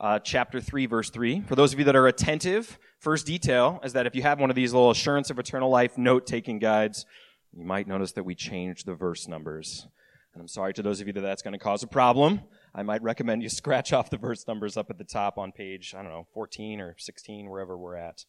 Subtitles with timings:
[0.00, 1.42] uh, chapter 3, verse 3.
[1.42, 4.48] For those of you that are attentive, first detail is that if you have one
[4.48, 7.04] of these little assurance of eternal life note taking guides,
[7.52, 9.86] you might notice that we changed the verse numbers.
[10.32, 12.40] And I'm sorry to those of you that that's going to cause a problem.
[12.78, 15.94] I might recommend you scratch off the verse numbers up at the top on page,
[15.98, 18.24] I don't know, 14 or 16, wherever we're at.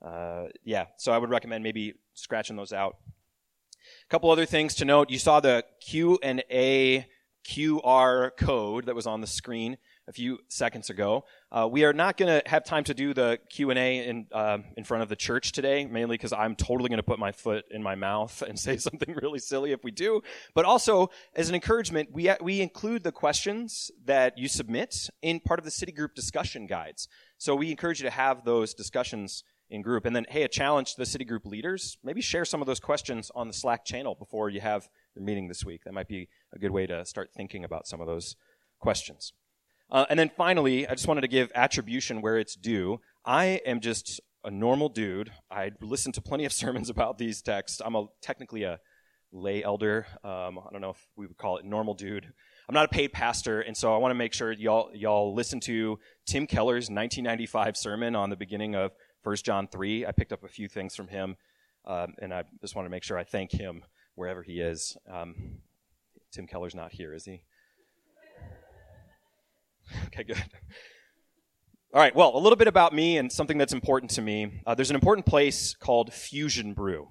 [0.00, 2.98] Uh, yeah, so I would recommend maybe scratching those out.
[3.04, 5.10] A couple other things to note.
[5.10, 7.08] You saw the Q and A
[7.44, 9.78] QR code that was on the screen
[10.08, 11.24] a few seconds ago.
[11.52, 14.26] Uh, we are not going to have time to do the Q and A in
[14.32, 17.30] uh, in front of the church today, mainly because I'm totally going to put my
[17.30, 20.22] foot in my mouth and say something really silly if we do.
[20.54, 25.60] But also, as an encouragement, we we include the questions that you submit in part
[25.60, 27.06] of the city group discussion guides.
[27.36, 30.06] So we encourage you to have those discussions in group.
[30.06, 32.80] And then, hey, a challenge to the city group leaders: maybe share some of those
[32.80, 35.84] questions on the Slack channel before you have your meeting this week.
[35.84, 38.34] That might be a good way to start thinking about some of those
[38.78, 39.32] questions.
[39.90, 43.00] Uh, and then finally, I just wanted to give attribution where it's due.
[43.24, 45.32] I am just a normal dude.
[45.50, 47.80] I listened to plenty of sermons about these texts.
[47.84, 48.80] I'm a, technically a
[49.32, 50.06] lay elder.
[50.24, 52.32] Um, I don't know if we would call it normal dude.
[52.68, 55.58] I'm not a paid pastor, and so I want to make sure y'all y'all listen
[55.60, 58.92] to Tim Keller's 1995 sermon on the beginning of
[59.22, 60.04] 1 John 3.
[60.04, 61.36] I picked up a few things from him,
[61.86, 63.84] um, and I just want to make sure I thank him
[64.16, 64.98] wherever he is.
[65.10, 65.60] Um,
[66.30, 67.42] Tim Keller's not here, is he?
[70.06, 70.42] Okay, good.
[71.94, 74.60] All right, well, a little bit about me and something that's important to me.
[74.66, 77.08] Uh, there's an important place called Fusion Brew.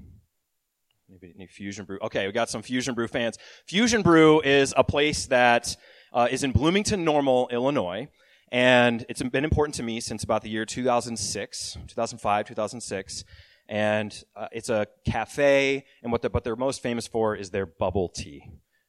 [1.10, 1.98] Maybe any Fusion Brew.
[2.02, 3.38] Okay, we got some Fusion Brew fans.
[3.66, 5.76] Fusion Brew is a place that
[6.14, 8.08] uh, is in Bloomington Normal, Illinois,
[8.52, 13.24] and it's been important to me since about the year 2006, 2005, 2006.
[13.70, 17.66] And uh, it's a cafe, and what, the, what they're most famous for is their
[17.66, 18.44] bubble tea.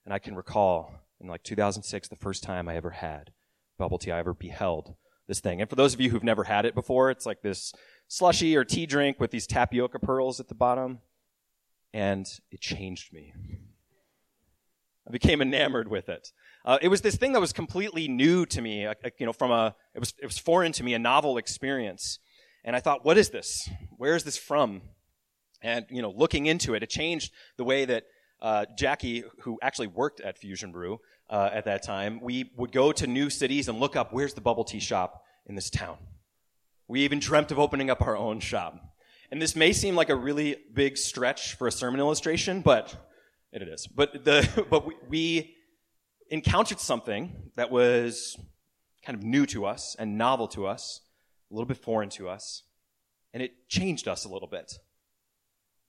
[0.04, 3.32] And I can recall in like 2006, the first time I ever had
[3.78, 4.94] bubble tea I ever beheld
[5.26, 5.60] this thing.
[5.60, 7.72] And for those of you who've never had it before, it's like this
[8.08, 11.00] slushy or tea drink with these tapioca pearls at the bottom.
[11.92, 13.32] And it changed me.
[15.06, 16.32] I became enamored with it.
[16.64, 19.50] Uh, it was this thing that was completely new to me, uh, you know, from
[19.50, 22.18] a, it was, it was foreign to me, a novel experience.
[22.64, 23.70] And I thought, what is this?
[23.96, 24.82] Where is this from?
[25.62, 28.04] And, you know, looking into it, it changed the way that
[28.40, 30.98] uh, Jackie, who actually worked at Fusion Brew,
[31.30, 34.40] uh, at that time, we would go to new cities and look up where's the
[34.40, 35.98] bubble tea shop in this town.
[36.86, 38.82] We even dreamt of opening up our own shop.
[39.30, 42.94] And this may seem like a really big stretch for a sermon illustration, but
[43.52, 43.86] it is.
[43.86, 45.54] But the but we, we
[46.30, 48.36] encountered something that was
[49.04, 51.02] kind of new to us and novel to us,
[51.50, 52.62] a little bit foreign to us,
[53.32, 54.72] and it changed us a little bit.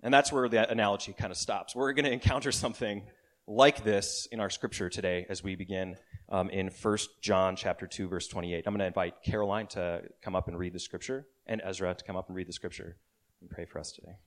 [0.01, 1.75] And that's where the analogy kind of stops.
[1.75, 3.03] We're going to encounter something
[3.49, 5.95] like this in our scripture today as we begin
[6.29, 8.63] um, in 1 John chapter 2 verse 28.
[8.65, 12.03] I'm going to invite Caroline to come up and read the scripture and Ezra to
[12.03, 12.97] come up and read the scripture
[13.41, 14.17] and pray for us today.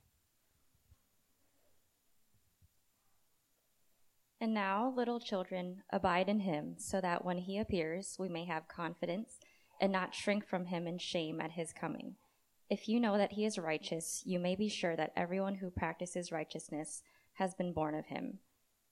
[4.40, 8.66] And now, little children, abide in him, so that when he appears, we may have
[8.66, 9.38] confidence
[9.80, 12.16] and not shrink from him in shame at his coming.
[12.68, 16.32] If you know that he is righteous, you may be sure that everyone who practices
[16.32, 17.02] righteousness
[17.34, 18.40] has been born of him.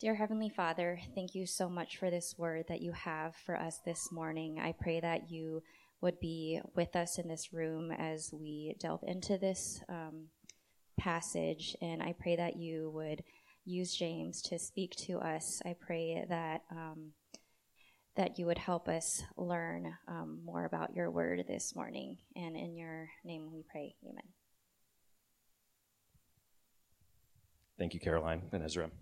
[0.00, 3.80] Dear Heavenly Father, thank you so much for this word that you have for us
[3.84, 4.60] this morning.
[4.60, 5.64] I pray that you
[6.00, 10.28] would be with us in this room as we delve into this um,
[11.00, 13.24] passage, and I pray that you would
[13.64, 15.60] use James to speak to us.
[15.66, 17.10] I pray that um,
[18.14, 22.76] that you would help us learn um, more about your word this morning, and in
[22.76, 23.96] your name we pray.
[24.04, 24.22] Amen.
[27.76, 28.92] Thank you, Caroline and Ezra.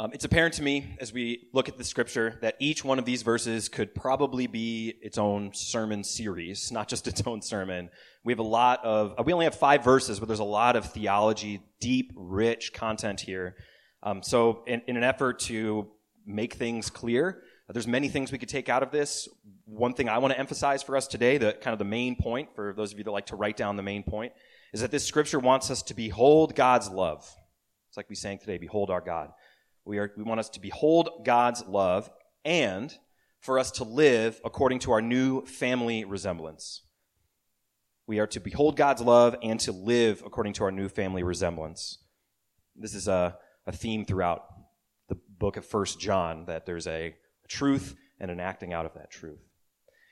[0.00, 3.04] Um, it's apparent to me as we look at the scripture that each one of
[3.04, 7.90] these verses could probably be its own sermon series, not just its own sermon.
[8.22, 10.92] We have a lot of, we only have five verses, but there's a lot of
[10.92, 13.56] theology, deep, rich content here.
[14.04, 15.88] Um, so, in, in, an effort to
[16.24, 19.28] make things clear, there's many things we could take out of this.
[19.64, 22.54] One thing I want to emphasize for us today, the kind of the main point,
[22.54, 24.32] for those of you that like to write down the main point,
[24.72, 27.28] is that this scripture wants us to behold God's love.
[27.88, 29.32] It's like we sang today, behold our God.
[29.88, 32.10] We, are, we want us to behold God's love
[32.44, 32.94] and
[33.40, 36.82] for us to live according to our new family resemblance.
[38.06, 41.98] We are to behold God's love and to live according to our new family resemblance.
[42.76, 44.44] This is a, a theme throughout
[45.08, 47.14] the book of First John that there's a,
[47.48, 49.40] truth and an acting out of that truth.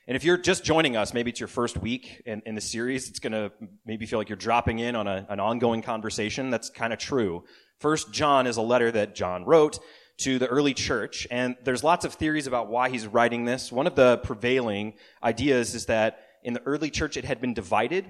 [0.08, 3.08] And if you're just joining us, maybe it's your first week in, in the series,
[3.08, 3.52] it's going to
[3.84, 6.48] maybe feel like you're dropping in on a, an ongoing conversation.
[6.48, 7.44] That's kind of true.
[7.78, 9.78] First John is a letter that John wrote
[10.18, 13.70] to the early church, and there's lots of theories about why he's writing this.
[13.70, 18.06] One of the prevailing ideas is that in the early church it had been divided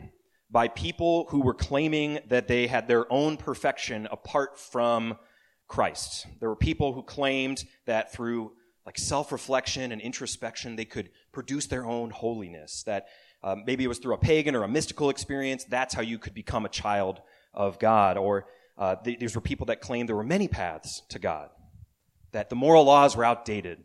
[0.49, 5.19] by people who were claiming that they had their own perfection apart from
[5.67, 6.27] Christ.
[6.39, 8.53] There were people who claimed that through
[8.85, 12.85] like self-reflection and introspection they could produce their own holiness.
[12.85, 13.07] That
[13.43, 15.65] um, maybe it was through a pagan or a mystical experience.
[15.65, 17.21] That's how you could become a child
[17.53, 18.17] of God.
[18.17, 18.47] Or
[18.79, 21.51] uh, th- these were people that claimed there were many paths to God,
[22.33, 23.85] that the moral laws were outdated.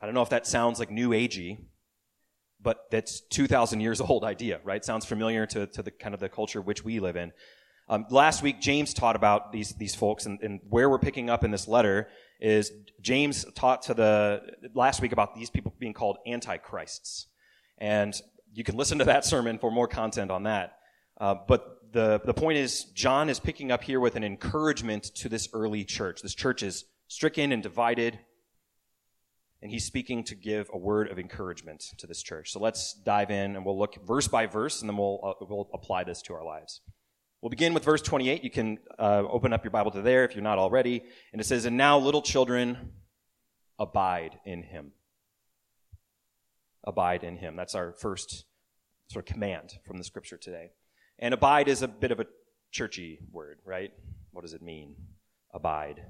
[0.00, 1.58] I don't know if that sounds like new agey,
[2.60, 4.84] but that's 2,000 years old idea, right?
[4.84, 7.32] Sounds familiar to, to the kind of the culture which we live in.
[7.90, 11.42] Um, last week, James taught about these, these folks, and, and where we're picking up
[11.42, 12.08] in this letter
[12.38, 14.42] is James taught to the
[14.74, 17.26] last week about these people being called antichrists.
[17.78, 18.14] And
[18.52, 20.74] you can listen to that sermon for more content on that.
[21.18, 25.28] Uh, but the, the point is, John is picking up here with an encouragement to
[25.28, 26.22] this early church.
[26.22, 28.18] This church is stricken and divided,
[29.62, 32.52] and he's speaking to give a word of encouragement to this church.
[32.52, 35.68] So let's dive in and we'll look verse by verse, and then we'll, uh, we'll
[35.72, 36.80] apply this to our lives.
[37.40, 38.42] We'll begin with verse 28.
[38.42, 41.02] You can uh, open up your Bible to there if you're not already.
[41.32, 42.92] And it says, And now, little children,
[43.78, 44.92] abide in him.
[46.82, 47.54] Abide in him.
[47.54, 48.44] That's our first
[49.08, 50.72] sort of command from the scripture today.
[51.18, 52.26] And abide is a bit of a
[52.70, 53.92] churchy word, right?
[54.32, 54.94] What does it mean?
[55.52, 56.04] Abide.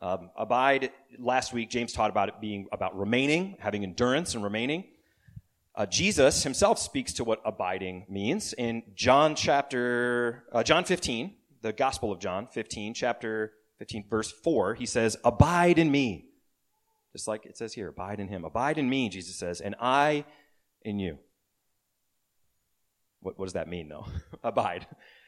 [0.00, 4.84] Um, abide, last week, James taught about it being about remaining, having endurance and remaining.
[5.74, 11.72] Uh, Jesus himself speaks to what abiding means in John chapter, uh, John 15, the
[11.72, 14.74] Gospel of John 15, chapter 15, verse 4.
[14.74, 16.26] He says, Abide in me.
[17.12, 18.44] Just like it says here, abide in him.
[18.44, 20.24] Abide in me, Jesus says, and I
[20.82, 21.18] in you.
[23.20, 24.06] What, what does that mean, though?
[24.44, 24.86] Abide.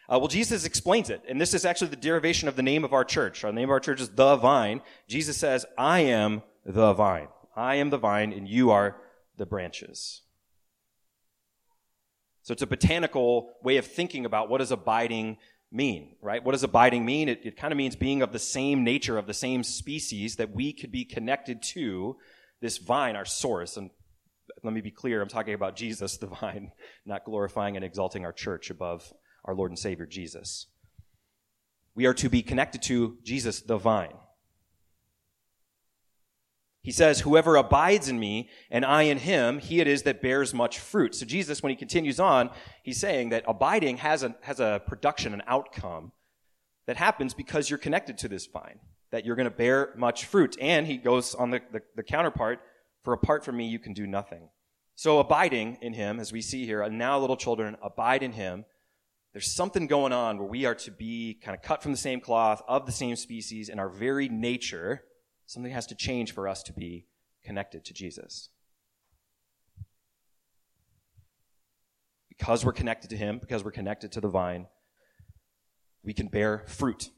[0.08, 2.92] Uh, well, Jesus explains it, and this is actually the derivation of the name of
[2.92, 3.44] our church.
[3.44, 4.81] Our name of our church is the vine.
[5.06, 7.28] Jesus says, I am the vine.
[7.54, 8.96] I am the vine, and you are
[9.37, 10.22] the branches.
[12.42, 15.38] So it's a botanical way of thinking about what does abiding
[15.70, 16.43] mean, right?
[16.43, 17.28] What does abiding mean?
[17.28, 20.52] It, it kind of means being of the same nature, of the same species, that
[20.52, 22.16] we could be connected to
[22.60, 23.76] this vine, our source.
[23.76, 23.90] And
[24.62, 26.72] let me be clear, I'm talking about Jesus, the vine,
[27.06, 29.12] not glorifying and exalting our church above
[29.44, 30.67] our Lord and Savior, Jesus.
[31.94, 34.14] We are to be connected to Jesus, the vine.
[36.82, 40.55] He says, Whoever abides in me and I in him, he it is that bears
[40.55, 41.14] much fruit.
[41.14, 42.50] So Jesus, when he continues on,
[42.82, 46.12] he's saying that abiding has a, has a production, an outcome
[46.86, 50.56] that happens because you're connected to this vine, that you're going to bear much fruit.
[50.60, 52.60] And he goes on the, the, the counterpart,
[53.02, 54.48] for apart from me, you can do nothing.
[54.94, 58.66] So abiding in him, as we see here, and now little children, abide in him.
[59.32, 62.20] There's something going on where we are to be kind of cut from the same
[62.20, 65.04] cloth, of the same species, in our very nature.
[65.46, 67.06] Something has to change for us to be
[67.44, 68.50] connected to Jesus.
[72.28, 74.66] Because we're connected to him, because we're connected to the vine,
[76.02, 77.10] we can bear fruit.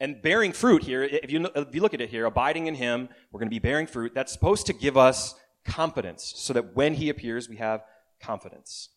[0.00, 3.08] And bearing fruit here, if you, if you look at it here, abiding in Him,
[3.32, 4.12] we're going to be bearing fruit.
[4.14, 7.82] That's supposed to give us confidence so that when He appears, we have
[8.20, 8.90] confidence.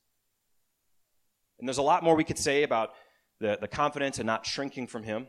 [1.59, 2.91] And there's a lot more we could say about
[3.39, 5.25] the, the confidence and not shrinking from Him.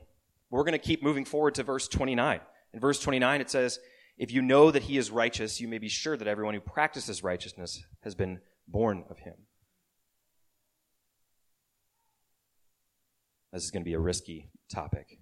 [0.50, 2.40] We're going to keep moving forward to verse 29.
[2.74, 3.78] In verse 29, it says,
[4.18, 7.22] If you know that He is righteous, you may be sure that everyone who practices
[7.22, 9.34] righteousness has been born of Him.
[13.54, 15.21] This is going to be a risky topic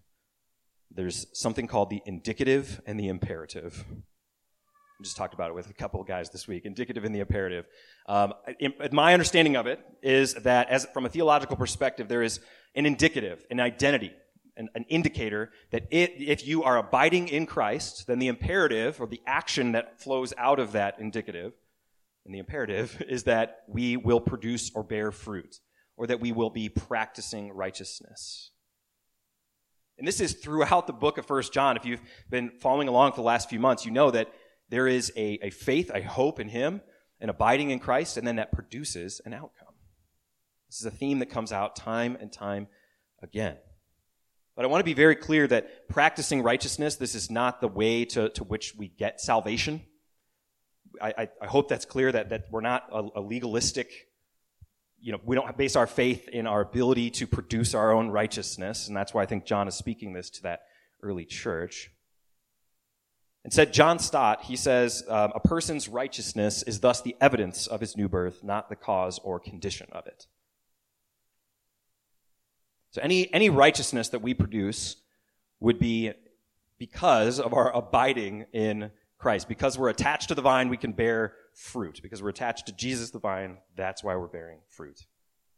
[0.90, 3.84] there's something called the indicative and the imperative.
[3.88, 6.66] I just talked about it with a couple of guys this week.
[6.66, 7.66] Indicative and the imperative.
[8.06, 12.40] Um, in, my understanding of it is that, as from a theological perspective, there is
[12.74, 14.12] an indicative, an identity.
[14.56, 19.06] an, an indicator that it, if you are abiding in Christ, then the imperative or
[19.06, 21.52] the action that flows out of that indicative
[22.24, 25.60] and the imperative is that we will produce or bear fruit,
[25.96, 28.50] or that we will be practicing righteousness.
[30.00, 31.76] And this is throughout the book of First John.
[31.76, 34.32] If you've been following along for the last few months, you know that
[34.70, 36.80] there is a, a faith, a hope in Him,
[37.20, 39.74] an abiding in Christ, and then that produces an outcome.
[40.70, 42.68] This is a theme that comes out time and time
[43.22, 43.58] again.
[44.56, 48.06] But I want to be very clear that practicing righteousness, this is not the way
[48.06, 49.82] to, to which we get salvation.
[51.00, 53.90] I, I, hope that's clear that, that we're not a, a legalistic,
[55.00, 58.88] you know, we don't base our faith in our ability to produce our own righteousness.
[58.88, 60.62] And that's why I think John is speaking this to that
[61.02, 61.90] early church.
[63.42, 67.80] And said John Stott, he says, um, a person's righteousness is thus the evidence of
[67.80, 70.26] his new birth, not the cause or condition of it.
[72.90, 74.96] So any, any righteousness that we produce
[75.60, 76.12] would be
[76.78, 79.48] because of our abiding in Christ.
[79.48, 82.00] Because we're attached to the vine, we can bear fruit.
[82.02, 85.06] Because we're attached to Jesus the vine, that's why we're bearing fruit.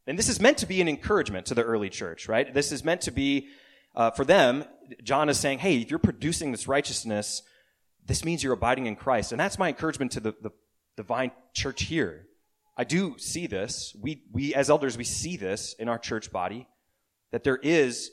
[0.07, 2.53] And this is meant to be an encouragement to the early church, right?
[2.53, 3.49] This is meant to be,
[3.95, 4.65] uh, for them,
[5.05, 7.43] John is saying, hey, if you're producing this righteousness,
[8.05, 9.33] this means you're abiding in Christ.
[9.33, 10.51] And that's my encouragement to the, the,
[10.97, 12.27] the vine church here.
[12.77, 13.95] I do see this.
[14.01, 16.67] We, we, as elders, we see this in our church body,
[17.31, 18.11] that there is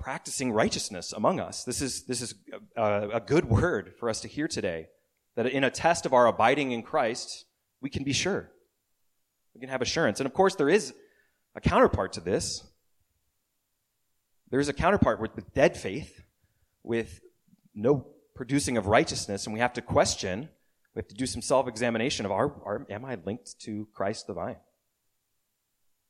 [0.00, 1.62] practicing righteousness among us.
[1.62, 2.34] This is, this is
[2.76, 4.88] a, a, good word for us to hear today.
[5.36, 7.46] That in a test of our abiding in Christ,
[7.80, 8.50] we can be sure.
[9.54, 10.20] We can have assurance.
[10.20, 10.94] And of course, there is
[11.54, 12.64] a counterpart to this.
[14.50, 16.22] There is a counterpart with, dead faith,
[16.82, 17.20] with
[17.74, 20.48] no producing of righteousness, and we have to question,
[20.94, 24.26] we have to do some self examination of our, are, am I linked to Christ
[24.26, 24.56] the vine?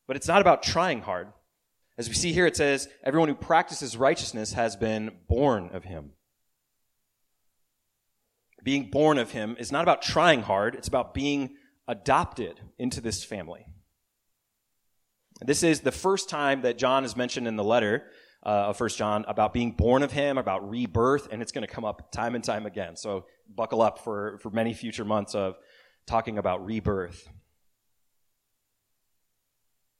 [0.07, 1.29] But it's not about trying hard.
[1.97, 6.13] As we see here, it says, everyone who practices righteousness has been born of him.
[8.63, 11.57] Being born of him is not about trying hard, it's about being
[11.89, 13.67] adopted into this family.
[15.41, 18.05] This is the first time that John is mentioned in the letter
[18.45, 21.73] uh, of First John about being born of him, about rebirth, and it's going to
[21.73, 22.97] come up time and time again.
[22.97, 25.57] So buckle up for, for many future months of
[26.07, 27.29] talking about rebirth.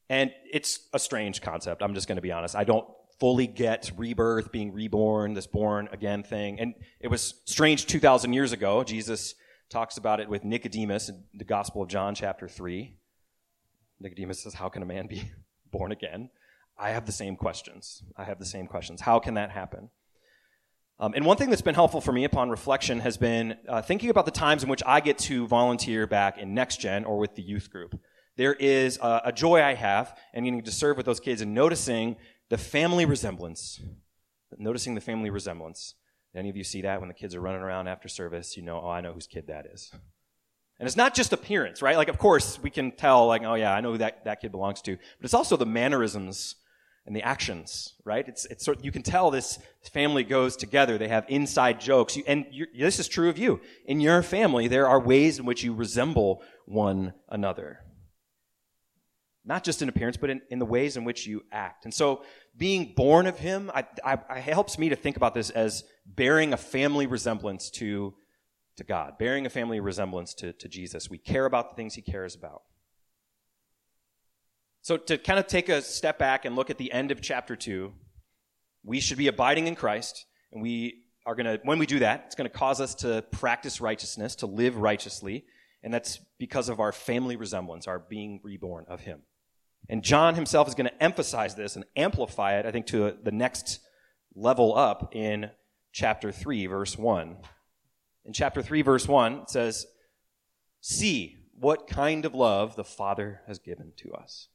[0.09, 1.83] And it's a strange concept.
[1.83, 2.55] I'm just going to be honest.
[2.55, 2.87] I don't
[3.23, 6.59] fully get rebirth, being reborn, this born again thing.
[6.59, 8.83] And it was strange 2,000 years ago.
[8.83, 9.37] Jesus
[9.71, 12.97] talks about it with Nicodemus in the Gospel of John, chapter 3.
[14.01, 15.31] Nicodemus says, How can a man be
[15.71, 16.31] born again?
[16.77, 18.03] I have the same questions.
[18.17, 19.01] I have the same questions.
[19.01, 19.91] How can that happen?
[20.99, 24.11] Um, and one thing that's been helpful for me upon reflection has been uh, thinking
[24.11, 27.37] about the times in which I get to volunteer back in Next Gen or with
[27.37, 28.01] the youth group
[28.37, 31.55] there is a, a joy I have and getting to serve with those kids and
[31.55, 32.17] noticing
[32.53, 33.81] the family resemblance.
[34.59, 35.95] Noticing the family resemblance.
[36.37, 38.59] Any of you see that when the kids are running around after service?
[38.59, 39.91] You know, oh, I know whose kid that is.
[40.79, 41.97] And it's not just appearance, right?
[41.97, 44.53] Like, of course, we can tell, like, oh yeah, I know who that, that kid
[44.53, 44.97] belongs to.
[44.97, 46.57] But it's also the mannerisms
[47.07, 48.29] and the actions, right?
[48.29, 49.59] It's, it's sort, you can tell this
[49.91, 50.99] family goes together.
[50.99, 52.19] They have inside jokes.
[52.19, 52.45] You, and
[52.79, 53.63] this is true of you.
[53.87, 57.79] In your family, there are ways in which you resemble one another
[59.45, 61.85] not just in appearance, but in, in the ways in which you act.
[61.85, 62.23] And so
[62.57, 66.57] being born of him I, I, helps me to think about this as bearing a
[66.57, 68.15] family resemblance to,
[68.77, 71.09] to God, bearing a family resemblance to, to Jesus.
[71.09, 72.63] We care about the things he cares about.
[74.83, 77.57] So to kind of take a step back and look at the end of chapter
[77.57, 77.93] two,
[78.85, 82.25] we should be abiding in Christ, and we are going to, when we do that,
[82.27, 85.45] it's going to cause us to practice righteousness, to live righteously,
[85.85, 89.23] and that's because of our family resemblance, our being reborn of him.
[89.89, 93.33] And John himself is going to emphasize this and amplify it, I think, to the
[93.33, 93.81] next
[94.35, 95.51] level up in
[95.93, 97.37] chapter 3, verse 1.
[98.25, 99.87] In chapter 3, verse 1, it says,
[100.81, 104.49] See what kind of love the Father has given to us.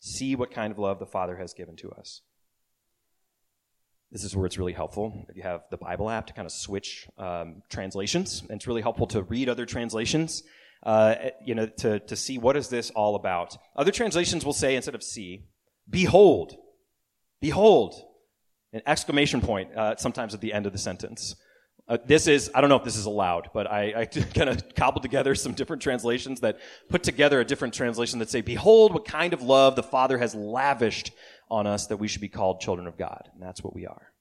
[0.00, 2.22] See what kind of love the Father has given to us.
[4.12, 6.52] This is where it's really helpful if you have the Bible app to kind of
[6.52, 8.42] switch um, translations.
[8.42, 10.42] And it's really helpful to read other translations
[10.82, 11.14] uh,
[11.44, 13.56] you know, to, to see what is this all about.
[13.74, 15.46] Other translations will say, instead of see,
[15.88, 16.56] behold,
[17.40, 17.94] behold,
[18.72, 21.34] an exclamation point uh, sometimes at the end of the sentence.
[21.88, 24.04] Uh, this is, I don't know if this is allowed, but I, I
[24.34, 28.40] kind of cobbled together some different translations that put together a different translation that say,
[28.40, 31.12] Behold, what kind of love the Father has lavished
[31.48, 33.28] on us that we should be called children of God.
[33.32, 34.12] And that's what we are.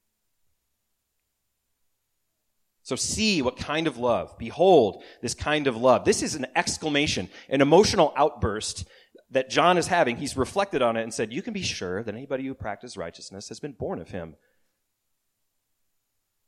[2.86, 4.38] So see what kind of love.
[4.38, 6.06] Behold this kind of love.
[6.06, 8.88] This is an exclamation, an emotional outburst
[9.32, 12.13] that John is having, he's reflected on it and said, You can be sure that
[12.13, 14.36] anybody who practices righteousness has been born of him.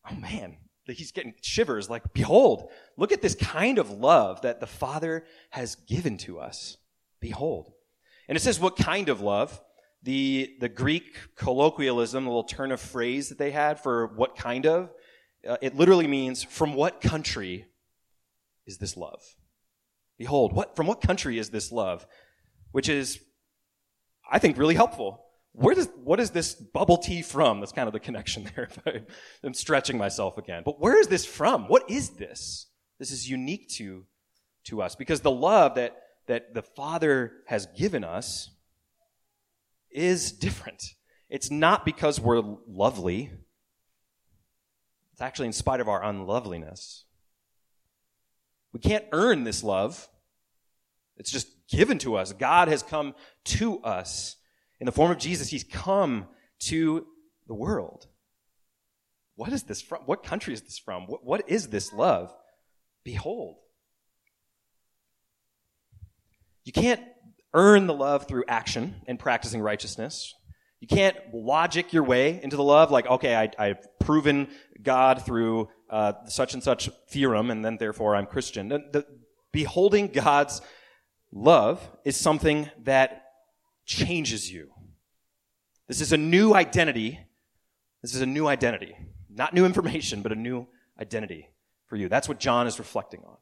[0.10, 4.68] Oh man, he's getting shivers like, Behold, look at this kind of love that the
[4.68, 6.78] Father has given to us.
[7.20, 7.74] Behold.
[8.30, 9.60] And it says, What kind of love?
[10.04, 14.68] The, the Greek colloquialism, the little turn of phrase that they had for what kind
[14.68, 14.92] of,
[15.48, 17.66] uh, it literally means, From what country
[18.66, 19.22] is this love?
[20.18, 22.06] Behold, what, from what country is this love?
[22.72, 23.20] Which is,
[24.30, 25.24] I think, really helpful.
[25.54, 27.60] Where does, what is this bubble tea from?
[27.60, 28.70] That's kind of the connection there.
[29.44, 30.64] I'm stretching myself again.
[30.66, 31.68] But where is this from?
[31.68, 32.68] What is this?
[33.00, 34.06] This is unique to,
[34.66, 35.96] to us because the love that,
[36.28, 38.50] that the Father has given us
[39.92, 40.94] is different.
[41.30, 43.32] It's not because we're lovely.
[45.18, 47.06] It's actually in spite of our unloveliness.
[48.72, 50.08] We can't earn this love.
[51.18, 52.34] It's just given to us.
[52.34, 54.36] God has come to us.
[54.80, 56.28] In the form of Jesus, He's come
[56.60, 57.08] to
[57.48, 58.06] the world.
[59.34, 60.02] What is this from?
[60.02, 61.08] What country is this from?
[61.08, 62.32] what, what is this love?
[63.04, 63.56] Behold.
[66.64, 67.02] You can't
[67.56, 70.36] earn the love through action and practicing righteousness.
[70.80, 74.48] You can't logic your way into the love, like, okay, I, have proven
[74.82, 78.70] God through uh, such and such theorem, and then therefore I'm Christian.
[78.70, 79.06] The, the,
[79.52, 80.62] beholding God's
[81.32, 83.24] love is something that
[83.86, 84.72] changes you.
[85.88, 87.20] This is a new identity.
[88.04, 88.96] This is a new identity.
[89.30, 90.68] Not new information, but a new
[91.02, 91.50] identity
[91.88, 92.10] for you.
[92.10, 93.38] That's what John is reflecting on.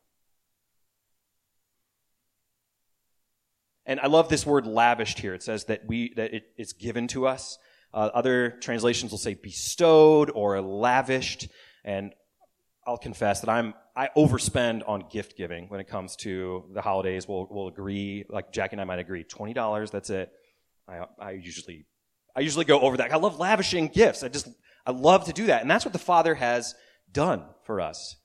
[3.85, 5.33] And I love this word lavished here.
[5.33, 7.57] It says that we that it, it's given to us.
[7.93, 11.47] Uh, other translations will say bestowed or lavished.
[11.83, 12.13] And
[12.85, 17.27] I'll confess that I'm I overspend on gift giving when it comes to the holidays.
[17.27, 19.91] We'll we'll agree, like Jackie and I might agree, twenty dollars.
[19.91, 20.31] That's it.
[20.87, 21.85] I I usually
[22.35, 23.13] I usually go over that.
[23.13, 24.24] I love lavishing gifts.
[24.24, 24.48] I just
[24.85, 26.75] I love to do that, and that's what the Father has
[27.11, 28.17] done for us.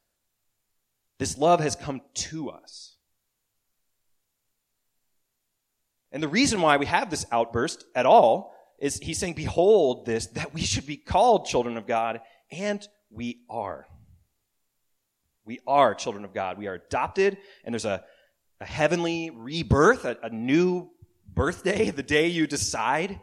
[1.18, 2.89] This love has come to us.
[6.12, 10.26] And the reason why we have this outburst at all is he's saying, Behold this,
[10.28, 12.20] that we should be called children of God,
[12.50, 13.86] and we are.
[15.44, 16.58] We are children of God.
[16.58, 18.04] We are adopted, and there's a,
[18.60, 20.90] a heavenly rebirth, a, a new
[21.26, 23.20] birthday, the day you decide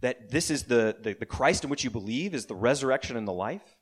[0.00, 3.26] that this is the, the, the Christ in which you believe is the resurrection and
[3.26, 3.76] the life.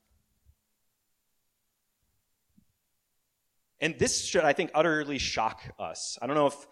[3.81, 6.19] And this should, I think, utterly shock us.
[6.23, 6.67] I don't know if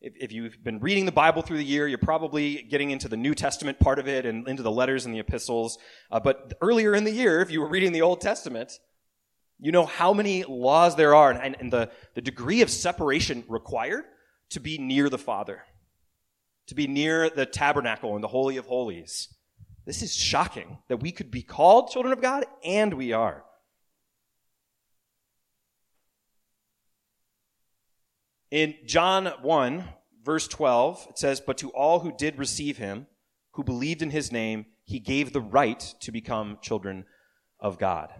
[0.00, 3.16] if, if you've been reading the Bible through the year, you're probably getting into the
[3.16, 5.78] New Testament part of it and into the letters and the epistles.
[6.10, 8.72] Uh, but earlier in the year, if you were reading the Old Testament,
[9.58, 14.04] you know how many laws there are and, and the, the degree of separation required
[14.50, 15.62] to be near the Father,
[16.66, 19.28] to be near the tabernacle and the Holy of Holies.
[19.86, 23.44] This is shocking that we could be called children of God, and we are.
[28.50, 29.84] In John 1,
[30.24, 33.06] verse 12, it says, But to all who did receive him,
[33.52, 37.04] who believed in his name, he gave the right to become children
[37.58, 38.12] of God.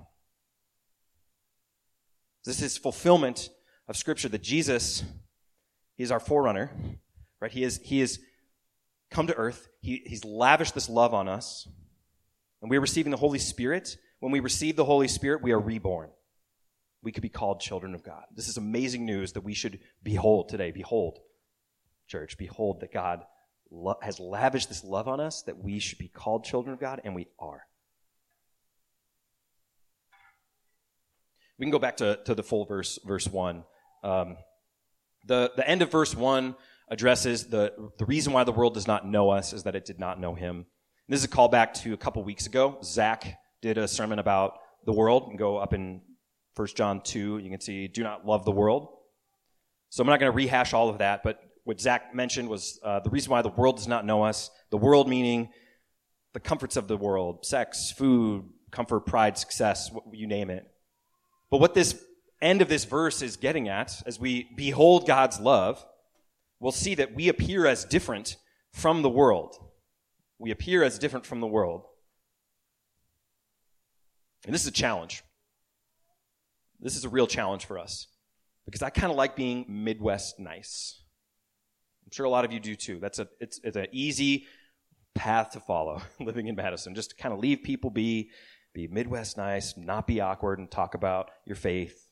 [2.45, 3.51] This is fulfillment
[3.89, 5.05] of Scripture that Jesus
[5.99, 6.71] is our forerunner,
[7.41, 7.51] right?
[7.51, 8.21] He is, he is
[9.11, 9.69] come to earth.
[9.81, 11.69] He, he's lavished this love on us.
[12.63, 13.97] And we're receiving the Holy Spirit.
[14.19, 16.11] When we receive the Holy Spirit, we are reborn
[17.03, 18.25] we could be called children of God.
[18.35, 20.71] This is amazing news that we should behold today.
[20.71, 21.19] Behold,
[22.09, 23.25] church, behold that God
[23.71, 27.01] lo- has lavished this love on us that we should be called children of God,
[27.05, 27.63] and we are.
[31.59, 33.65] We can go back to, to the full verse, verse 1.
[34.05, 34.37] Um,
[35.25, 36.55] the, the end of verse 1
[36.89, 39.99] addresses the, the reason why the world does not know us is that it did
[39.99, 40.57] not know him.
[40.57, 40.65] And
[41.09, 42.79] this is a callback to a couple weeks ago.
[42.83, 46.03] Zach did a sermon about the world and go up in
[46.57, 48.89] 1 John 2, you can see, do not love the world.
[49.91, 53.01] So I'm not going to rehash all of that, but what Zach mentioned was uh,
[53.01, 54.51] the reason why the world does not know us.
[54.71, 55.51] The world meaning
[56.33, 60.67] the comforts of the world, sex, food, comfort, pride, success, you name it.
[61.51, 62.03] But what this
[62.43, 65.85] end of this verse is getting at, as we behold God's love,
[66.61, 68.37] we'll see that we appear as different
[68.73, 69.57] from the world.
[70.39, 71.85] We appear as different from the world.
[74.45, 75.23] And this is a challenge.
[76.81, 78.09] This is a real challenge for us
[78.65, 81.03] because I kind of like being Midwest nice.
[82.05, 82.99] I'm sure a lot of you do too.
[83.01, 84.47] That's a it's it's an easy
[85.15, 86.95] path to follow living in Madison.
[86.95, 88.31] Just to kind of leave people be,
[88.75, 92.09] be Midwest nice, not be awkward, and talk about your faith.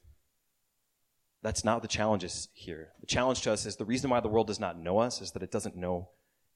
[1.42, 2.88] That's not the challenge is here.
[3.00, 5.33] The challenge to us is the reason why the world does not know us is
[5.33, 6.09] that it doesn't know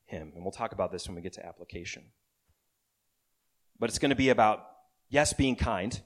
[0.07, 0.33] him.
[0.35, 2.05] And we'll talk about this when we get to application.
[3.79, 4.65] But it's going to be about,
[5.11, 6.01] yes, being kind,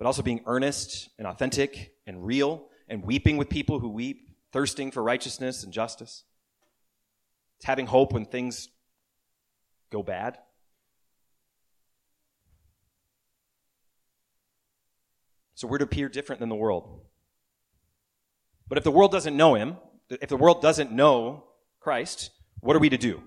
[0.00, 4.90] but also being earnest and authentic and real and weeping with people who weep, thirsting
[4.90, 6.24] for righteousness and justice.
[7.58, 8.70] It's having hope when things
[9.92, 10.38] go bad.
[15.54, 17.02] So we're to appear different than the world.
[18.68, 19.76] But if the world doesn't know him,
[20.08, 21.44] if the world doesn't know
[21.78, 23.22] Christ, what are we to do?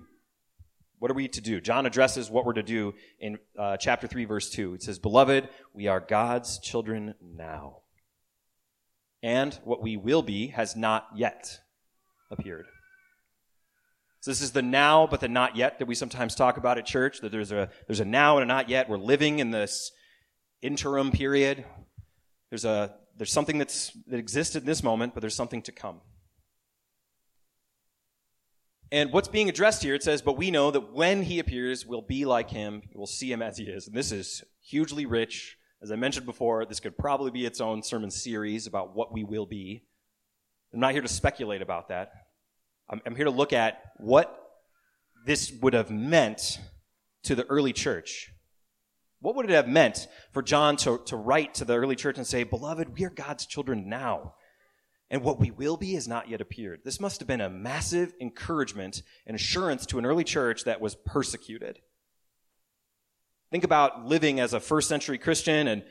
[1.04, 1.60] What are we to do?
[1.60, 4.72] John addresses what we're to do in uh, chapter 3, verse 2.
[4.72, 7.80] It says, Beloved, we are God's children now.
[9.22, 11.58] And what we will be has not yet
[12.30, 12.64] appeared.
[14.20, 16.86] So this is the now, but the not yet that we sometimes talk about at
[16.86, 18.88] church, that there's a, there's a now and a not yet.
[18.88, 19.92] We're living in this
[20.62, 21.66] interim period.
[22.48, 26.00] There's a, there's something that's, that exists in this moment, but there's something to come.
[28.92, 32.02] And what's being addressed here, it says, but we know that when he appears, we'll
[32.02, 32.82] be like him.
[32.94, 33.86] We'll see him as he is.
[33.86, 35.56] And this is hugely rich.
[35.82, 39.24] As I mentioned before, this could probably be its own sermon series about what we
[39.24, 39.84] will be.
[40.72, 42.10] I'm not here to speculate about that.
[42.88, 44.38] I'm, I'm here to look at what
[45.26, 46.58] this would have meant
[47.24, 48.30] to the early church.
[49.20, 52.26] What would it have meant for John to, to write to the early church and
[52.26, 54.34] say, Beloved, we are God's children now
[55.14, 56.80] and what we will be has not yet appeared.
[56.84, 60.96] This must have been a massive encouragement and assurance to an early church that was
[60.96, 61.78] persecuted.
[63.52, 65.84] Think about living as a first century Christian and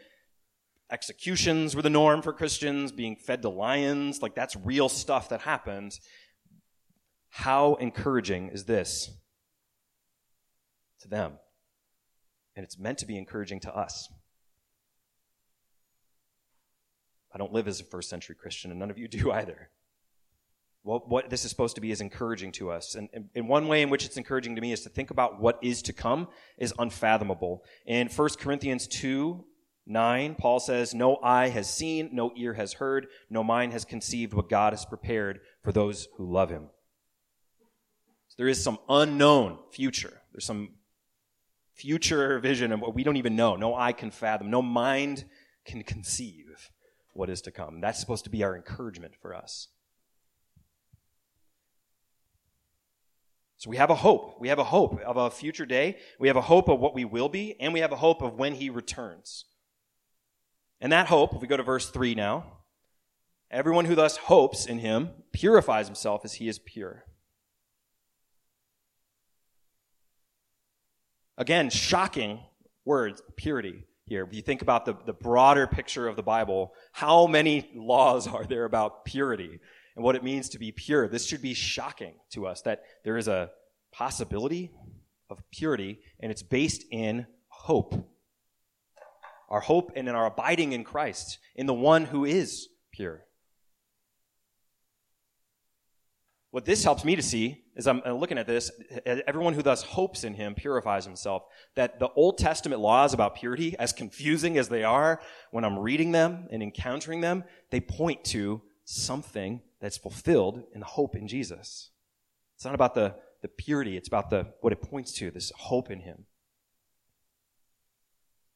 [0.91, 4.21] executions were the norm for Christians, being fed to lions.
[4.21, 5.93] Like that's real stuff that happened.
[7.29, 9.09] How encouraging is this
[10.99, 11.39] to them?
[12.57, 14.09] And it's meant to be encouraging to us.
[17.33, 19.69] I don't live as a first century Christian, and none of you do either.
[20.85, 22.95] Well, what this is supposed to be is encouraging to us.
[22.95, 25.39] And, and, and, one way in which it's encouraging to me is to think about
[25.39, 27.63] what is to come is unfathomable.
[27.85, 29.45] In 1 Corinthians 2,
[29.85, 34.33] 9, Paul says, No eye has seen, no ear has heard, no mind has conceived
[34.33, 36.69] what God has prepared for those who love him.
[38.27, 40.21] So there is some unknown future.
[40.33, 40.69] There's some
[41.73, 43.55] future vision of what we don't even know.
[43.55, 45.23] No eye can fathom, no mind
[45.65, 46.71] can conceive
[47.13, 47.79] what is to come.
[47.81, 49.69] That's supposed to be our encouragement for us.
[53.57, 54.41] So we have a hope.
[54.41, 55.97] We have a hope of a future day.
[56.19, 58.33] We have a hope of what we will be, and we have a hope of
[58.33, 59.45] when he returns.
[60.81, 62.57] And that hope, if we go to verse 3 now,
[63.49, 67.05] everyone who thus hopes in him purifies himself as he is pure.
[71.37, 72.41] Again, shocking
[72.83, 74.23] words, purity here.
[74.23, 78.43] If you think about the, the broader picture of the Bible, how many laws are
[78.43, 79.59] there about purity
[79.95, 81.07] and what it means to be pure?
[81.07, 83.51] This should be shocking to us that there is a
[83.91, 84.71] possibility
[85.29, 88.09] of purity and it's based in hope.
[89.49, 93.25] Our hope and in our abiding in Christ, in the one who is pure.
[96.53, 98.69] What this helps me to see is I'm looking at this,
[99.07, 101.45] everyone who thus hopes in him purifies himself.
[101.73, 106.11] That the Old Testament laws about purity, as confusing as they are, when I'm reading
[106.11, 111.89] them and encountering them, they point to something that's fulfilled in the hope in Jesus.
[112.55, 115.89] It's not about the, the purity, it's about the, what it points to, this hope
[115.89, 116.27] in him.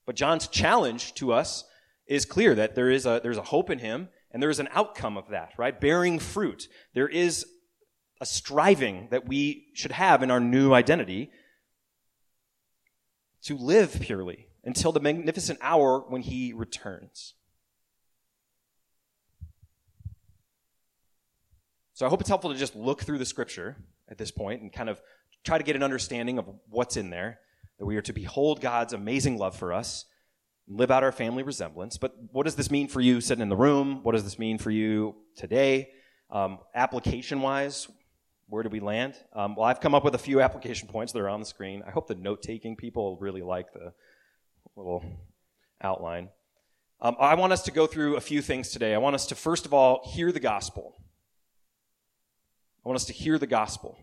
[0.05, 1.65] But John's challenge to us
[2.05, 4.69] is clear that there is a, there's a hope in him and there is an
[4.71, 5.81] outcome of that, right?
[5.81, 6.67] Bearing fruit.
[6.93, 7.47] There is
[8.19, 11.31] a striving that we should have in our new identity
[13.43, 17.33] to live purely until the magnificent hour when he returns.
[21.93, 23.75] So I hope it's helpful to just look through the scripture
[24.09, 25.01] at this point and kind of
[25.43, 27.39] try to get an understanding of what's in there,
[27.79, 30.05] that we are to behold God's amazing love for us,
[30.67, 31.97] live out our family resemblance.
[31.97, 34.03] But what does this mean for you sitting in the room?
[34.03, 35.89] What does this mean for you today?
[36.29, 37.87] Um, application wise,
[38.49, 39.15] where do we land?
[39.33, 41.83] Um, well, I've come up with a few application points that are on the screen.
[41.85, 43.93] I hope the note taking people really like the
[44.75, 45.03] little
[45.81, 46.29] outline.
[46.99, 48.95] Um, I want us to go through a few things today.
[48.95, 50.95] I want us to, first of all, hear the gospel.
[52.83, 53.99] I want us to hear the gospel.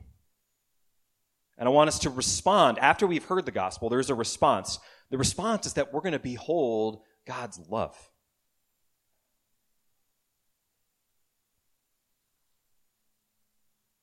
[1.57, 2.79] And I want us to respond.
[2.79, 4.79] After we've heard the gospel, there's a response.
[5.11, 7.97] The response is that we're going to behold God's love.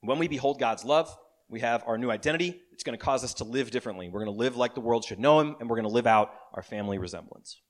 [0.02, 1.16] When we behold God's love,
[1.50, 2.60] we have our new identity.
[2.74, 4.10] It's going to cause us to live differently.
[4.10, 6.08] We're going to live like the world should know Him, and we're going to live
[6.08, 7.62] out our family resemblance.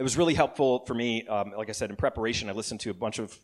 [0.00, 1.26] it was really helpful for me.
[1.26, 3.38] Um, like I said, in preparation, I listened to a bunch of,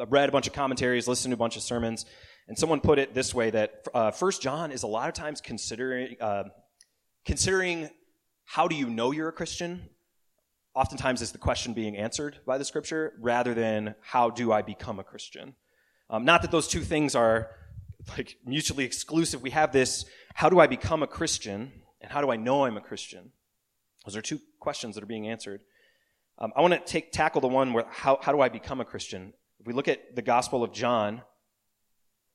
[0.00, 2.06] I read a bunch of commentaries, listened to a bunch of sermons,
[2.48, 5.42] and someone put it this way: that uh, First John is a lot of times
[5.42, 6.44] considering uh,
[7.26, 7.90] considering
[8.46, 9.90] how do you know you're a Christian.
[10.74, 14.98] Oftentimes, is the question being answered by the Scripture rather than how do I become
[14.98, 15.54] a Christian.
[16.10, 17.50] Um, not that those two things are
[18.16, 19.42] like mutually exclusive.
[19.42, 20.04] We have this:
[20.34, 23.32] how do I become a Christian, and how do I know I'm a Christian?
[24.04, 25.62] Those are two questions that are being answered.
[26.38, 28.84] Um, I want to take tackle the one where how, how do I become a
[28.84, 29.32] Christian?
[29.58, 31.22] If we look at the Gospel of John,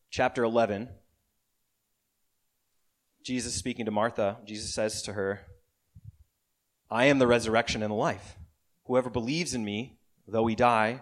[0.10, 0.90] chapter 11,
[3.24, 5.48] Jesus speaking to Martha, Jesus says to her,
[6.94, 8.38] I am the resurrection and the life.
[8.86, 11.02] Whoever believes in me, though he die,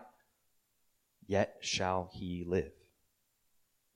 [1.27, 2.71] yet shall he live.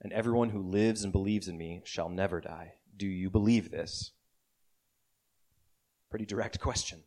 [0.01, 2.73] And everyone who lives and believes in me shall never die.
[2.97, 4.11] Do you believe this?
[6.09, 6.99] Pretty direct question.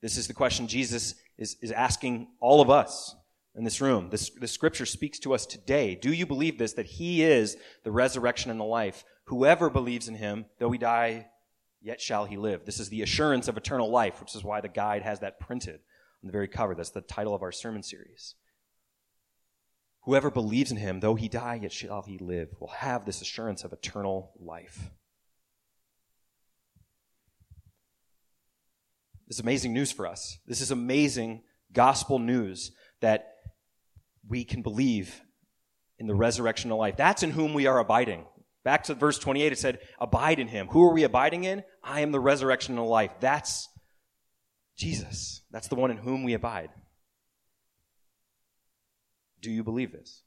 [0.00, 3.14] This is the question Jesus is, is asking all of us
[3.54, 4.08] in this room.
[4.08, 5.96] This, the scripture speaks to us today.
[5.96, 9.04] Do you believe this, that he is the resurrection and the life?
[9.24, 11.26] Whoever believes in him, though he die,
[11.84, 12.64] yet shall he live.
[12.64, 15.74] This is the assurance of eternal life, which is why the guide has that printed
[15.74, 16.74] on the very cover.
[16.74, 18.34] That's the title of our sermon series.
[20.04, 23.64] Whoever believes in him, though he die, yet shall he live, will have this assurance
[23.64, 24.90] of eternal life.
[29.28, 30.38] This is amazing news for us.
[30.46, 31.42] This is amazing
[31.72, 33.34] gospel news that
[34.26, 35.20] we can believe
[35.98, 36.96] in the resurrection of life.
[36.96, 38.24] That's in whom we are abiding.
[38.64, 40.68] Back to verse 28, it said, Abide in him.
[40.68, 41.62] Who are we abiding in?
[41.82, 43.12] I am the resurrection of life.
[43.20, 43.68] That's
[44.76, 45.42] Jesus.
[45.50, 46.70] That's the one in whom we abide.
[49.40, 50.22] Do you believe this?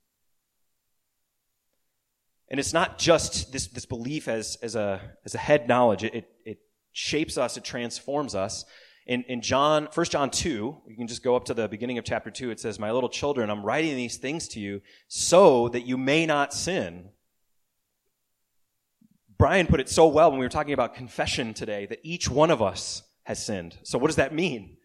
[2.49, 6.03] And it's not just this, this belief as, as, a, as a head knowledge.
[6.03, 6.57] It, it, it
[6.93, 8.63] shapes us, it transforms us
[9.07, 12.03] in, in John, 1 John 2, you can just go up to the beginning of
[12.03, 12.51] chapter 2.
[12.51, 16.25] It says, My little children, I'm writing these things to you so that you may
[16.25, 17.09] not sin.
[19.37, 22.51] Brian put it so well when we were talking about confession today that each one
[22.51, 23.77] of us has sinned.
[23.83, 24.77] So what does that mean?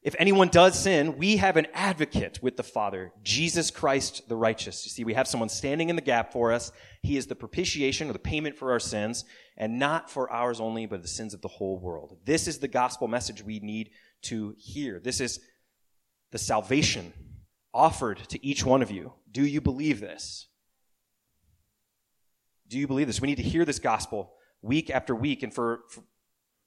[0.00, 4.86] If anyone does sin, we have an advocate with the Father, Jesus Christ the righteous.
[4.86, 6.70] You see, we have someone standing in the gap for us.
[7.02, 9.24] He is the propitiation or the payment for our sins,
[9.56, 12.16] and not for ours only, but the sins of the whole world.
[12.24, 13.90] This is the gospel message we need
[14.22, 15.00] to hear.
[15.00, 15.40] This is
[16.30, 17.12] the salvation
[17.74, 19.14] offered to each one of you.
[19.30, 20.47] Do you believe this?
[22.68, 23.20] Do you believe this?
[23.20, 25.42] We need to hear this gospel week after week.
[25.42, 26.02] And for, for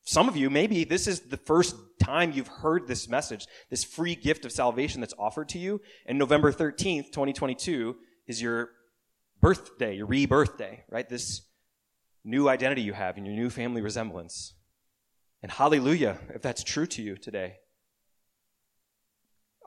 [0.03, 4.15] some of you, maybe this is the first time you've heard this message, this free
[4.15, 5.81] gift of salvation that's offered to you.
[6.05, 7.95] And November 13th, 2022
[8.27, 8.71] is your
[9.39, 11.07] birthday, your rebirth day, right?
[11.07, 11.41] This
[12.23, 14.53] new identity you have and your new family resemblance.
[15.43, 17.57] And hallelujah, if that's true to you today.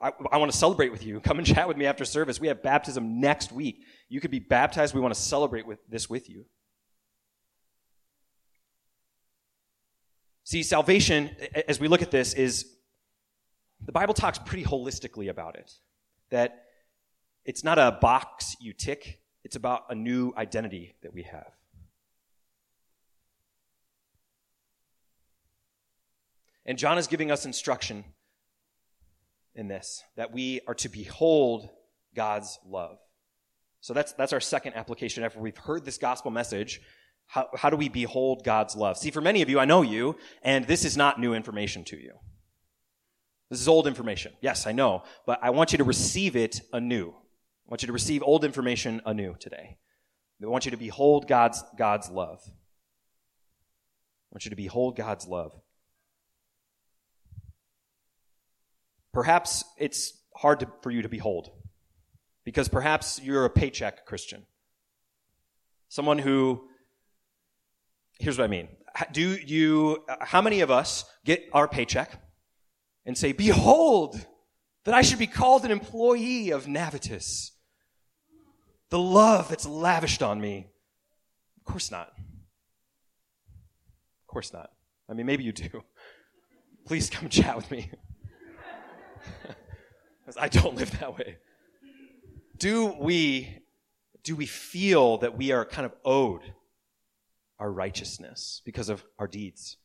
[0.01, 1.19] I, I, want to celebrate with you.
[1.21, 2.39] Come and chat with me after service.
[2.39, 3.83] We have baptism next week.
[4.09, 4.93] You could be baptized.
[4.93, 6.45] We want to celebrate with this with you.
[10.43, 11.35] See, salvation,
[11.67, 12.67] as we look at this, is
[13.83, 15.71] the Bible talks pretty holistically about it.
[16.29, 16.65] That
[17.45, 21.51] it's not a box you tick, it's about a new identity that we have.
[26.65, 28.03] And John is giving us instruction
[29.55, 31.69] in this that we are to behold
[32.15, 32.97] God's love.
[33.81, 36.81] So that's, that's our second application after we've heard this gospel message.
[37.27, 38.97] How, how do we behold God's love?
[38.97, 41.97] See, for many of you, I know you, and this is not new information to
[41.97, 42.13] you.
[43.49, 44.33] This is old information.
[44.41, 47.09] Yes, I know, but I want you to receive it anew.
[47.09, 49.77] I want you to receive old information anew today.
[50.43, 52.41] I want you to behold God's, God's love.
[52.45, 52.51] I
[54.31, 55.53] want you to behold God's love.
[59.15, 61.49] Perhaps it's hard to, for you to behold
[62.43, 64.45] because perhaps you're a paycheck Christian.
[65.87, 66.67] Someone who,
[68.19, 68.67] here's what I mean.
[69.13, 72.21] Do you, how many of us get our paycheck
[73.05, 74.19] and say, Behold,
[74.83, 77.51] that I should be called an employee of Navitus?
[78.89, 80.67] The love that's lavished on me.
[81.59, 82.11] Of course not.
[84.19, 84.71] Of course not.
[85.07, 85.85] I mean, maybe you do.
[86.85, 87.91] Please come chat with me.
[90.39, 91.37] I don't live that way.
[92.57, 93.59] Do we,
[94.23, 96.41] do we feel that we are kind of owed
[97.59, 99.77] our righteousness because of our deeds?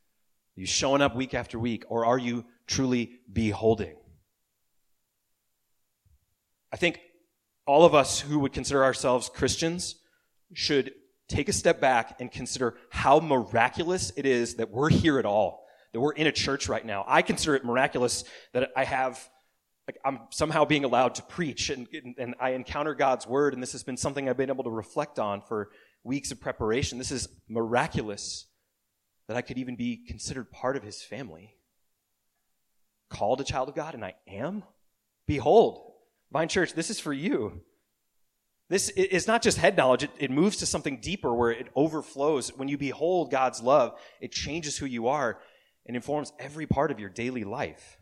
[0.57, 3.97] Are you showing up week after week, or are you truly beholding?
[6.73, 7.01] I think
[7.67, 9.97] all of us who would consider ourselves Christians
[10.53, 10.93] should
[11.29, 15.60] take a step back and consider how miraculous it is that we're here at all
[15.93, 17.05] that we're in a church right now.
[17.07, 19.21] I consider it miraculous that I have,
[19.87, 23.55] like, I'm somehow being allowed to preach and, and I encounter God's word.
[23.55, 25.71] And this has been something I've been able to reflect on for
[26.05, 26.99] weeks of preparation.
[26.99, 28.47] This is miraculous
[29.29, 31.57] that I could even be considered part of his family.
[33.09, 34.63] Called a child of God, and I am.
[35.27, 35.93] Behold,
[36.33, 37.61] Vine Church, this is for you.
[38.69, 42.57] This is not just head knowledge, it, it, moves to something deeper where it overflows.
[42.57, 45.41] When you behold God's love, it changes who you are
[45.91, 47.99] and informs every part of your daily life.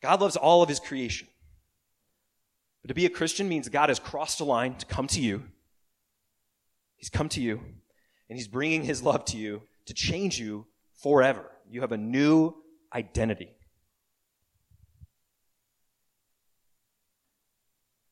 [0.00, 1.26] God loves all of his creation.
[2.82, 5.42] But to be a Christian means God has crossed a line to come to you.
[6.98, 7.60] He's come to you,
[8.30, 10.68] and he's bringing his love to you to change you
[11.02, 11.50] forever.
[11.68, 12.54] You have a new
[12.94, 13.48] identity.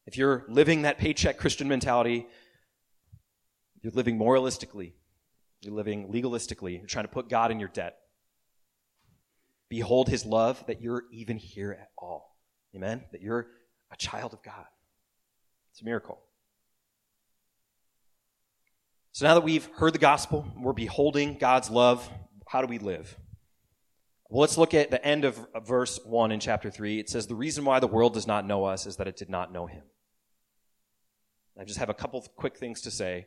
[0.07, 2.27] If you're living that paycheck Christian mentality,
[3.81, 4.95] you're living moralistically,
[5.61, 7.97] you're living legalistically, you're trying to put God in your debt.
[9.69, 12.37] Behold his love that you're even here at all.
[12.75, 13.03] Amen?
[13.13, 13.49] That you're
[13.91, 14.67] a child of God.
[15.73, 16.21] It's a miracle.
[19.13, 22.09] So now that we've heard the gospel, we're beholding God's love,
[22.49, 23.17] how do we live?
[24.29, 26.99] Well, let's look at the end of verse 1 in chapter 3.
[26.99, 29.31] It says, The reason why the world does not know us is that it did
[29.31, 29.83] not know him.
[31.59, 33.27] I just have a couple quick things to say.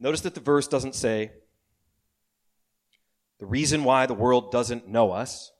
[0.00, 1.30] Notice that the verse doesn't say,
[3.38, 5.52] the reason why the world doesn't know us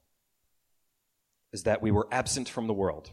[1.53, 3.13] is that we were absent from the world.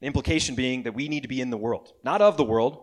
[0.00, 2.82] The implication being that we need to be in the world, not of the world.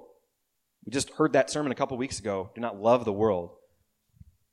[0.85, 2.51] We just heard that sermon a couple weeks ago.
[2.55, 3.51] Do not love the world.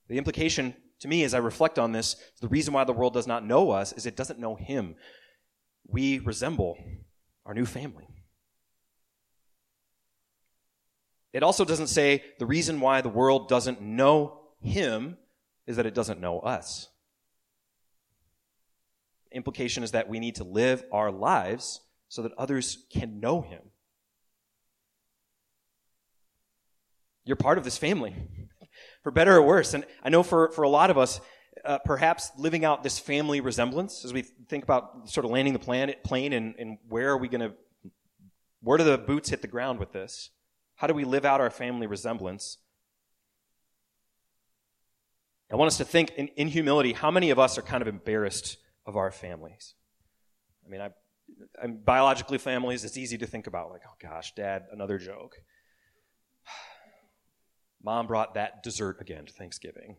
[0.08, 3.26] The implication to me as I reflect on this, the reason why the world does
[3.26, 4.96] not know us is it doesn't know Him
[5.88, 6.76] we resemble
[7.46, 8.06] our new family.
[11.32, 15.18] It also doesn't say the reason why the world doesn't know him
[15.66, 16.88] is that it doesn't know us.
[19.30, 23.60] Implication is that we need to live our lives so that others can know him.
[27.24, 28.14] You're part of this family,
[29.02, 29.74] for better or worse.
[29.74, 31.20] And I know for, for a lot of us,
[31.62, 35.58] uh, perhaps living out this family resemblance as we think about sort of landing the
[35.58, 37.52] planet, plane and, and where are we going to,
[38.62, 40.30] where do the boots hit the ground with this?
[40.78, 42.58] How do we live out our family resemblance?
[45.50, 47.88] I want us to think in, in humility how many of us are kind of
[47.88, 49.74] embarrassed of our families?
[50.64, 50.90] I mean, I,
[51.60, 55.34] I'm biologically families, it's easy to think about, like, oh gosh, dad, another joke.
[57.82, 59.96] Mom brought that dessert again to Thanksgiving.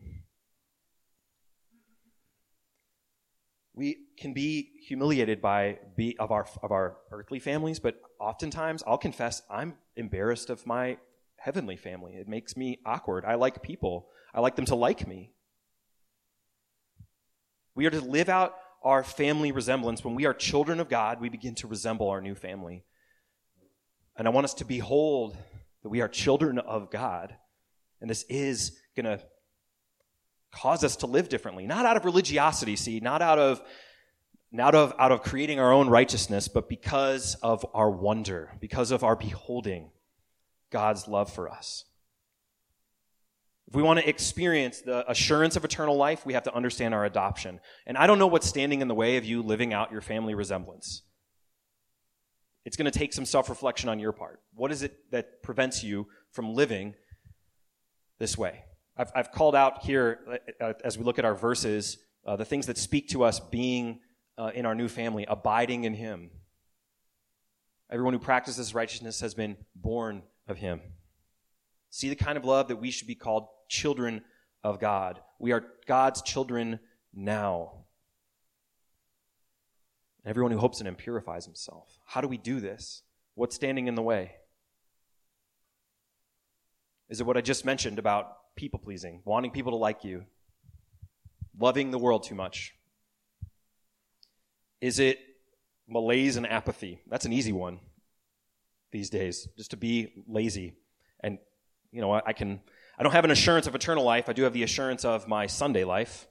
[3.80, 8.98] We can be humiliated by be of our of our earthly families, but oftentimes I'll
[8.98, 10.98] confess I'm embarrassed of my
[11.38, 12.12] heavenly family.
[12.12, 13.24] It makes me awkward.
[13.24, 14.08] I like people.
[14.34, 15.32] I like them to like me.
[17.74, 20.04] We are to live out our family resemblance.
[20.04, 22.84] When we are children of God, we begin to resemble our new family.
[24.14, 25.38] And I want us to behold
[25.82, 27.34] that we are children of God.
[28.02, 29.24] And this is going to
[30.52, 31.66] cause us to live differently.
[31.66, 33.62] Not out of religiosity, see, not out of
[34.52, 39.04] not of, out of creating our own righteousness, but because of our wonder, because of
[39.04, 39.90] our beholding
[40.70, 41.84] God's love for us.
[43.68, 47.04] If we want to experience the assurance of eternal life, we have to understand our
[47.04, 47.60] adoption.
[47.86, 50.34] And I don't know what's standing in the way of you living out your family
[50.34, 51.02] resemblance.
[52.64, 54.40] It's going to take some self reflection on your part.
[54.54, 56.94] What is it that prevents you from living
[58.18, 58.64] this way?
[59.00, 60.18] I've, I've called out here,
[60.60, 63.40] uh, uh, as we look at our verses, uh, the things that speak to us
[63.40, 64.00] being
[64.36, 66.30] uh, in our new family, abiding in Him.
[67.90, 70.82] Everyone who practices righteousness has been born of Him.
[71.88, 74.20] See the kind of love that we should be called children
[74.62, 75.18] of God.
[75.38, 76.78] We are God's children
[77.14, 77.86] now.
[80.26, 81.98] Everyone who hopes in Him purifies himself.
[82.04, 83.02] How do we do this?
[83.34, 84.32] What's standing in the way?
[87.08, 90.22] Is it what I just mentioned about people pleasing, wanting people to like you,
[91.58, 92.74] loving the world too much?
[94.82, 95.18] Is it
[95.88, 97.00] malaise and apathy?
[97.08, 97.80] That's an easy one
[98.92, 100.74] these days, just to be lazy.
[101.20, 101.38] And,
[101.90, 102.60] you know, I can,
[102.98, 104.28] I don't have an assurance of eternal life.
[104.28, 106.28] I do have the assurance of my Sunday life.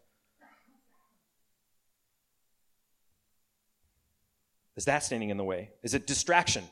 [4.78, 5.72] Is that standing in the way?
[5.82, 6.64] Is it distraction,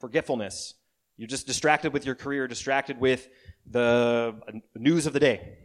[0.00, 0.74] forgetfulness?
[1.16, 3.26] You're just distracted with your career, distracted with
[3.70, 5.56] the uh, news of the day.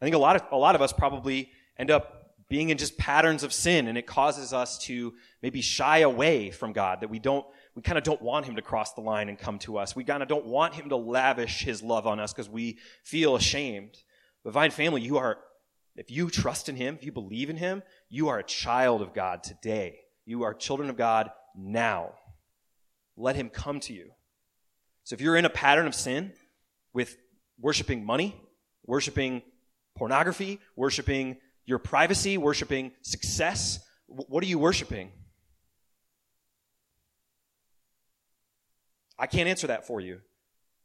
[0.00, 2.98] I think a lot of, a lot of us probably end up being in just
[2.98, 7.18] patterns of sin and it causes us to maybe shy away from God, that we
[7.18, 9.78] don't, we we kind of don't want him to cross the line and come to
[9.78, 9.94] us.
[9.94, 13.36] We kind of don't want him to lavish his love on us because we feel
[13.36, 13.96] ashamed.
[14.42, 15.38] But Vine family, you are,
[15.96, 19.14] if you trust in him, if you believe in him, you are a child of
[19.14, 20.00] God today.
[20.24, 22.14] You are children of God now.
[23.16, 24.10] Let him come to you.
[25.10, 26.30] So if you're in a pattern of sin
[26.92, 27.16] with
[27.58, 28.40] worshiping money,
[28.86, 29.42] worshiping
[29.96, 35.10] pornography, worshiping your privacy, worshiping success, what are you worshiping?
[39.18, 40.20] I can't answer that for you.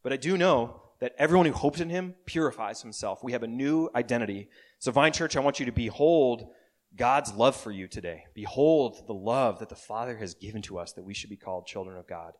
[0.01, 3.23] But I do know that everyone who hopes in him purifies himself.
[3.23, 4.49] We have a new identity.
[4.80, 6.47] So, Vine Church, I want you to behold
[6.95, 8.23] God's love for you today.
[8.34, 11.67] Behold the love that the Father has given to us that we should be called
[11.67, 12.34] children of God.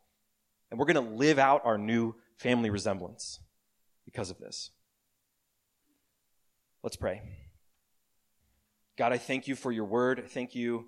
[0.70, 3.40] And we're going to live out our new family resemblance
[4.06, 4.72] because of this.
[6.84, 7.22] Let's pray.
[8.98, 10.20] God, I thank you for your word.
[10.24, 10.88] I thank you.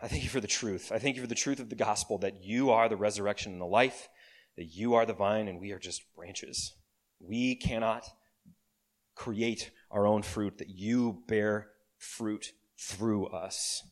[0.00, 0.92] I thank you for the truth.
[0.92, 3.60] I thank you for the truth of the gospel that you are the resurrection and
[3.60, 4.08] the life,
[4.56, 6.74] that you are the vine and we are just branches.
[7.20, 8.04] We cannot
[9.14, 11.68] create our own fruit, that you bear
[11.98, 13.82] fruit through us.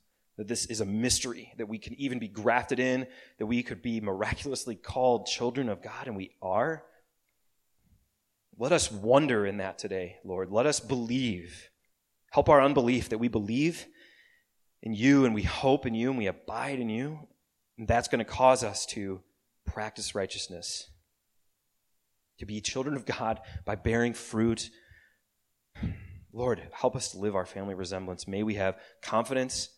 [0.41, 3.07] That this is a mystery, that we can even be grafted in,
[3.38, 6.82] that we could be miraculously called children of God, and we are.
[8.59, 10.51] Let us wonder in that today, Lord.
[10.51, 11.68] Let us believe.
[12.30, 13.84] Help our unbelief that we believe
[14.82, 17.28] in you and we hope in you and we abide in you.
[17.76, 19.20] And that's going to cause us to
[19.66, 20.88] practice righteousness,
[22.38, 24.70] to be children of God by bearing fruit.
[26.32, 28.26] Lord, help us to live our family resemblance.
[28.26, 29.68] May we have confidence.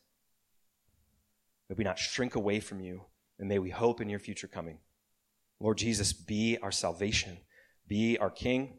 [1.73, 3.01] May we not shrink away from you.
[3.39, 4.77] And may we hope in your future coming.
[5.59, 7.39] Lord Jesus, be our salvation,
[7.89, 8.77] be our King.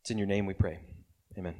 [0.00, 0.80] It's in your name we pray.
[1.36, 1.56] Amen.